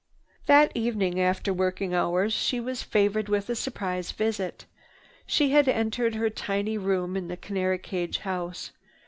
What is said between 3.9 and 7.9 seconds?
visit. She had entered her tiny room in the canary